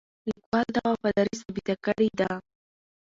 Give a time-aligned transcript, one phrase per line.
[0.29, 2.29] لیکوال دا وفاداري ثابته کړې ده.